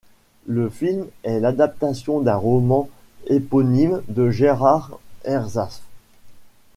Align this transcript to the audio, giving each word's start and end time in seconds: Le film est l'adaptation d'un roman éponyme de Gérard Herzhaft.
Le 0.47 0.71
film 0.71 1.05
est 1.21 1.39
l'adaptation 1.39 2.21
d'un 2.21 2.35
roman 2.35 2.89
éponyme 3.29 4.01
de 4.07 4.31
Gérard 4.31 4.97
Herzhaft. 5.25 5.83